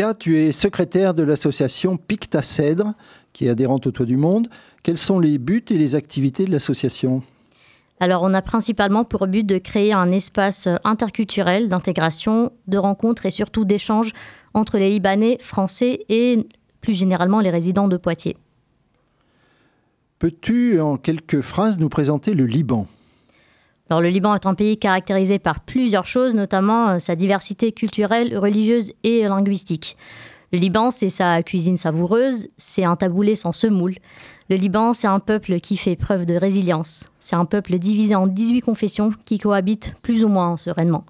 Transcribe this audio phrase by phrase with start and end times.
[0.00, 2.94] Sophia, tu es secrétaire de l'association Picta Cèdre,
[3.34, 4.48] qui est adhérente au Toit du Monde.
[4.82, 7.22] Quels sont les buts et les activités de l'association?
[7.98, 13.30] Alors, on a principalement pour but de créer un espace interculturel d'intégration, de rencontres et
[13.30, 14.12] surtout d'échanges
[14.54, 16.48] entre les Libanais, Français et
[16.80, 18.38] plus généralement les résidents de Poitiers.
[20.18, 22.86] Peux-tu en quelques phrases nous présenter le Liban?
[23.98, 28.92] Le Liban est un pays caractérisé par plusieurs choses, notamment euh, sa diversité culturelle, religieuse
[29.02, 29.96] et linguistique.
[30.52, 33.96] Le Liban, c'est sa cuisine savoureuse, c'est un taboulé sans semoule.
[34.48, 37.08] Le Liban, c'est un peuple qui fait preuve de résilience.
[37.20, 41.04] C'est un peuple divisé en 18 confessions qui cohabitent plus ou moins sereinement.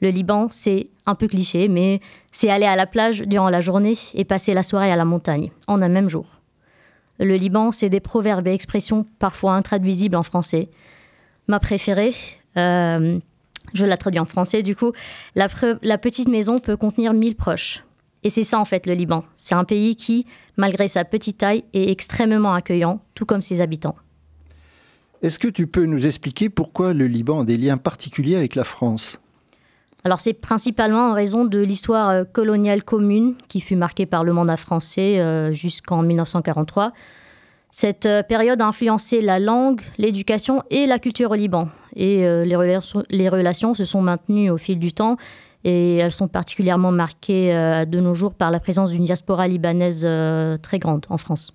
[0.00, 2.00] Le Liban, c'est un peu cliché, mais
[2.32, 5.52] c'est aller à la plage durant la journée et passer la soirée à la montagne,
[5.68, 6.26] en un même jour.
[7.20, 10.70] Le Liban, c'est des proverbes et expressions parfois intraduisibles en français,
[11.48, 12.14] ma préférée.
[12.56, 13.18] Euh,
[13.74, 14.92] je la traduis en français du coup.
[15.34, 15.48] La,
[15.82, 17.84] la petite maison peut contenir 1000 proches.
[18.24, 19.24] Et c'est ça en fait le Liban.
[19.34, 23.96] C'est un pays qui, malgré sa petite taille, est extrêmement accueillant, tout comme ses habitants.
[25.22, 28.64] Est-ce que tu peux nous expliquer pourquoi le Liban a des liens particuliers avec la
[28.64, 29.20] France?
[30.04, 34.32] Alors c'est principalement en raison de l'histoire euh, coloniale commune qui fut marquée par le
[34.32, 36.92] mandat français euh, jusqu'en 1943.
[37.74, 41.70] Cette euh, période a influencé la langue, l'éducation et la culture au Liban.
[41.96, 45.16] Et euh, les, relations, les, relations, se sont maintenues au fil du temps
[45.64, 50.06] et elles sont particulièrement marquées euh, de nos jours par la présence d'une diaspora libanaise
[50.60, 51.54] très grande en France.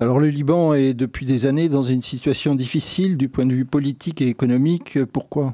[0.00, 3.66] Alors le Liban est depuis des années dans une situation difficile du point de vue
[3.66, 4.98] politique et économique.
[5.12, 5.52] Pourquoi?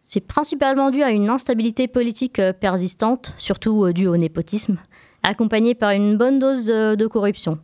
[0.00, 4.78] C'est principalement dû à une instabilité politique persistante, surtout due au népotisme,
[5.22, 7.58] accompagnée par une bonne dose de corruption.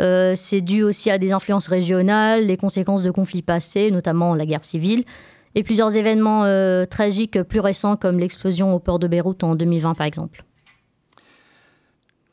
[0.00, 4.46] Euh, c'est dû aussi à des influences régionales, les conséquences de conflits passés, notamment la
[4.46, 5.04] guerre civile,
[5.54, 9.94] et plusieurs événements euh, tragiques plus récents comme l'explosion au port de Beyrouth en 2020
[9.94, 10.44] par exemple.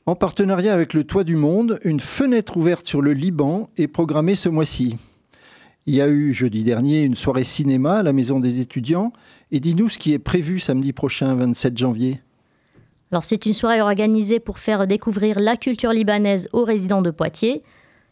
[0.05, 4.35] En partenariat avec le Toit du Monde, une fenêtre ouverte sur le Liban est programmée
[4.35, 4.97] ce mois-ci.
[5.87, 9.13] Il y a eu jeudi dernier une soirée cinéma à la Maison des étudiants.
[9.51, 12.21] Et dis-nous ce qui est prévu samedi prochain, 27 janvier.
[13.15, 17.63] Alors c'est une soirée organisée pour faire découvrir la culture libanaise aux résidents de Poitiers.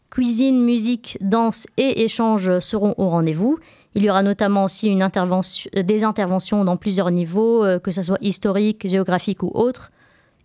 [0.10, 3.60] Cuisine, musique, danse et échanges seront au rendez-vous.
[3.96, 7.92] Il y aura notamment aussi une intervention, euh, des interventions dans plusieurs niveaux, euh, que
[7.92, 9.92] ce soit historique, géographique ou autre.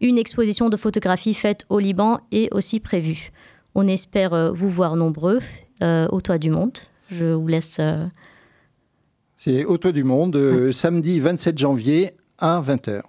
[0.01, 3.31] Une exposition de photographie faite au Liban est aussi prévue.
[3.77, 5.39] On espère euh, vous voir nombreux
[6.11, 6.79] au Toit du Monde.
[7.13, 7.81] Je vous laisse.
[9.37, 13.03] C'est au Toit du Monde, samedi 27 janvier à 20h.